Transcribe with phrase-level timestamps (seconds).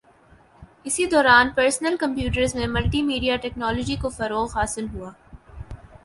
[0.83, 5.11] اسی دوران personal computers میں ملٹی میڈیا ٹیکنولوجی کو فروغ حاصل ہوا